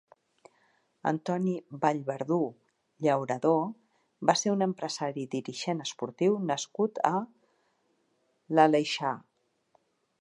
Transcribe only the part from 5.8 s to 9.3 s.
esportiu nascut a l'Aleixar.